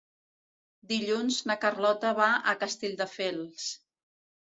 Dilluns 0.91 1.37
na 1.49 1.55
Carlota 1.65 2.13
va 2.21 2.29
a 2.53 2.55
Castelldefels. 2.65 3.69